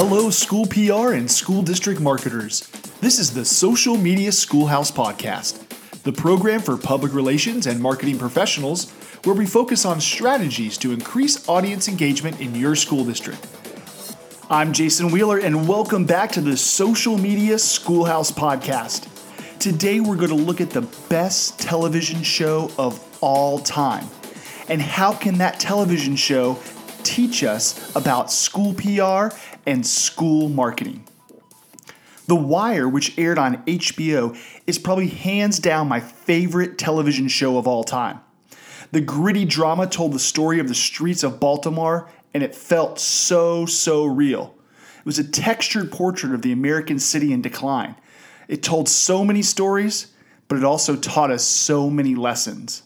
[0.00, 2.68] Hello, school PR and school district marketers.
[3.00, 5.58] This is the Social Media Schoolhouse Podcast,
[6.04, 8.92] the program for public relations and marketing professionals
[9.24, 13.44] where we focus on strategies to increase audience engagement in your school district.
[14.48, 19.08] I'm Jason Wheeler, and welcome back to the Social Media Schoolhouse Podcast.
[19.58, 24.06] Today, we're going to look at the best television show of all time
[24.68, 26.56] and how can that television show
[27.04, 29.34] teach us about school PR
[29.66, 31.04] and school marketing.
[32.26, 37.66] The Wire, which aired on HBO, is probably hands down my favorite television show of
[37.66, 38.20] all time.
[38.92, 43.64] The gritty drama told the story of the streets of Baltimore, and it felt so,
[43.66, 44.54] so real.
[44.98, 47.96] It was a textured portrait of the American city in decline.
[48.46, 50.08] It told so many stories,
[50.48, 52.82] but it also taught us so many lessons.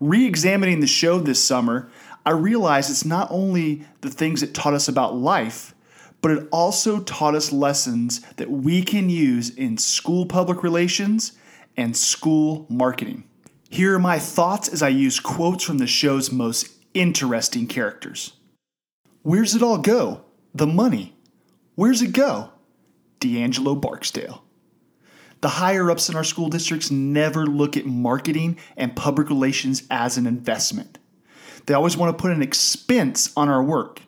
[0.00, 1.90] Re examining the show this summer,
[2.26, 5.74] I realized it's not only the things it taught us about life,
[6.22, 11.32] but it also taught us lessons that we can use in school public relations
[11.76, 13.24] and school marketing.
[13.68, 18.32] Here are my thoughts as I use quotes from the show's most interesting characters.
[19.22, 20.24] Where's it all go?
[20.54, 21.16] The money.
[21.74, 22.50] Where's it go?
[23.20, 24.44] D'Angelo Barksdale.
[25.40, 30.16] The higher ups in our school districts never look at marketing and public relations as
[30.16, 30.98] an investment.
[31.66, 34.00] They always want to put an expense on our work.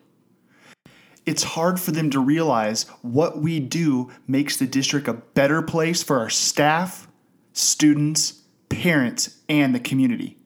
[1.25, 6.01] It's hard for them to realize what we do makes the district a better place
[6.01, 7.07] for our staff,
[7.51, 10.37] students, parents, and the community.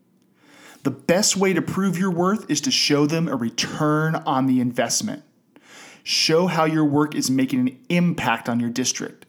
[0.83, 4.59] The best way to prove your worth is to show them a return on the
[4.59, 5.23] investment.
[6.03, 9.27] Show how your work is making an impact on your district.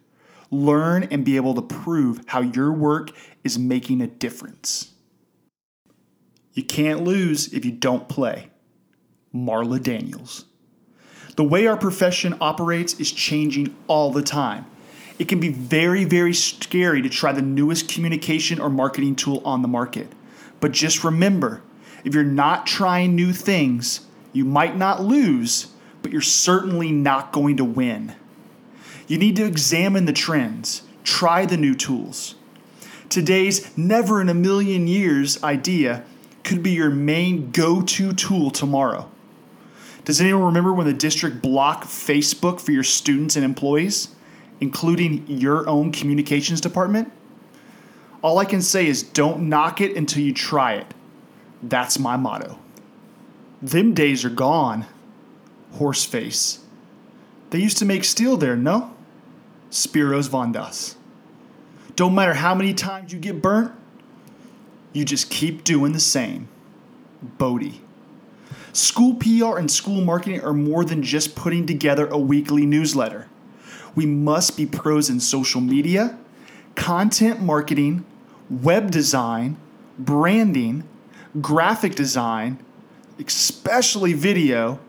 [0.51, 3.11] Learn and be able to prove how your work
[3.45, 4.92] is making a difference.
[6.55, 8.51] You can't lose if you don't play.
[9.35, 10.45] Marla Daniels.
[11.37, 14.67] The way our profession operates is changing all the time.
[15.19, 19.63] It can be very, very scary to try the newest communication or marketing tool on
[19.63, 20.09] the market.
[20.61, 21.63] But just remember
[22.05, 25.69] if you're not trying new things, you might not lose,
[26.03, 28.15] but you're certainly not going to win.
[29.07, 32.35] You need to examine the trends, try the new tools.
[33.09, 36.05] Today's never in a million years idea
[36.45, 39.11] could be your main go to tool tomorrow.
[40.05, 44.09] Does anyone remember when the district blocked Facebook for your students and employees,
[44.61, 47.13] including your own communications department?
[48.21, 50.87] All I can say is don't knock it until you try it.
[51.63, 52.59] That's my motto.
[53.61, 54.87] Them days are gone.
[55.77, 56.59] Horseface.
[57.51, 58.95] They used to make steel there, no?
[59.71, 60.97] Spiros Vondas.
[61.95, 63.73] Don't matter how many times you get burnt,
[64.93, 66.49] you just keep doing the same.
[67.23, 67.81] Bodie.
[68.73, 73.29] School PR and school marketing are more than just putting together a weekly newsletter.
[73.95, 76.19] We must be pros in social media,
[76.75, 78.05] content marketing,
[78.49, 79.59] web design,
[79.99, 80.85] branding,
[81.41, 82.59] graphic design,
[83.19, 84.81] especially video,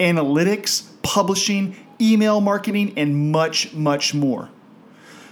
[0.00, 4.48] analytics, publishing, email marketing, and much, much more.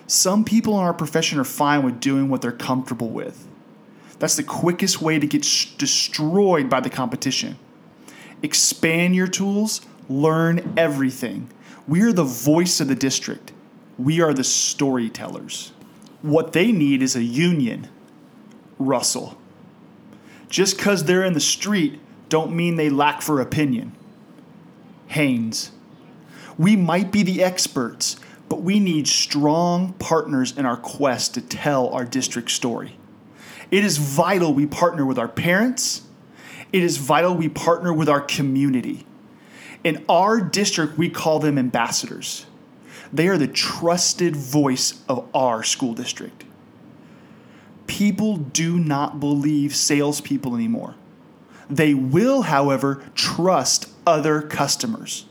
[0.07, 3.47] Some people in our profession are fine with doing what they're comfortable with.
[4.21, 7.59] That's the quickest way to get sh- destroyed by the competition.
[8.43, 11.51] Expand your tools, learn everything.
[11.89, 13.53] We are the voice of the district.
[13.99, 15.73] We are the storytellers.
[16.23, 17.89] What they need is a union.
[18.79, 19.39] Russell.
[20.51, 21.99] Just because they're in the street
[22.29, 23.93] don't mean they lack for opinion.
[25.09, 25.73] Haynes.
[26.59, 28.17] We might be the experts,
[28.51, 32.97] but we need strong partners in our quest to tell our district story.
[33.71, 36.03] It is vital we partner with our parents.
[36.73, 39.07] It is vital we partner with our community.
[39.85, 42.47] In our district, we call them ambassadors.
[43.13, 46.45] They are the trusted voice of our school district.
[47.87, 50.95] People do not believe salespeople anymore.
[51.69, 55.27] They will, however, trust other customers.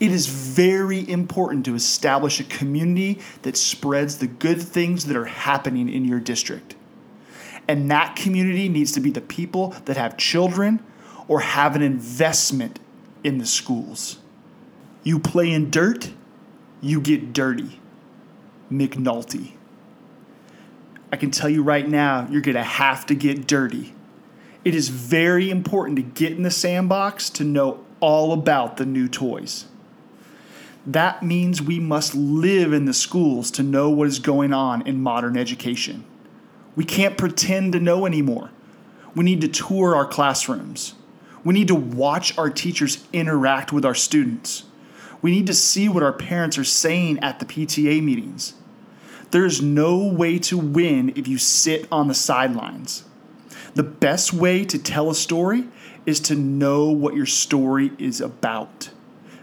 [0.00, 5.26] It is very important to establish a community that spreads the good things that are
[5.26, 6.74] happening in your district.
[7.66, 10.84] And that community needs to be the people that have children
[11.28, 12.78] or have an investment
[13.22, 14.18] in the schools.
[15.02, 16.10] You play in dirt,
[16.80, 17.80] you get dirty.
[18.70, 19.52] McNulty.
[21.12, 23.94] I can tell you right now, you're going to have to get dirty.
[24.64, 29.08] It is very important to get in the sandbox to know all about the new
[29.08, 29.66] toys.
[30.86, 35.02] That means we must live in the schools to know what is going on in
[35.02, 36.04] modern education.
[36.76, 38.50] We can't pretend to know anymore.
[39.14, 40.94] We need to tour our classrooms.
[41.44, 44.64] We need to watch our teachers interact with our students.
[45.22, 48.54] We need to see what our parents are saying at the PTA meetings.
[49.30, 53.04] There's no way to win if you sit on the sidelines.
[53.74, 55.66] The best way to tell a story
[56.06, 58.90] is to know what your story is about.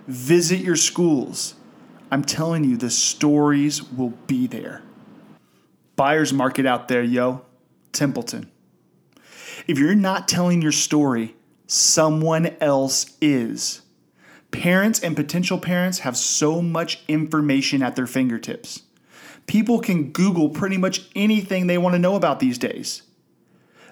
[0.07, 1.56] Visit your schools.
[2.10, 4.81] I'm telling you, the stories will be there.
[6.01, 7.45] Buyer's market out there, yo.
[7.92, 8.50] Templeton.
[9.68, 11.36] If you're not telling your story,
[11.68, 13.83] someone else is.
[14.50, 18.81] Parents and potential parents have so much information at their fingertips.
[19.45, 23.03] People can Google pretty much anything they want to know about these days.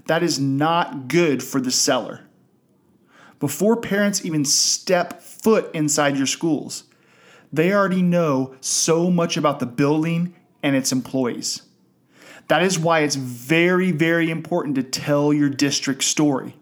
[0.07, 2.21] That is not good for the seller.
[3.39, 6.85] Before parents even step foot inside your schools,
[7.53, 10.33] they already know so much about the building
[10.63, 11.68] and its employees.
[12.49, 16.55] That is why it's very, very important to tell your district story.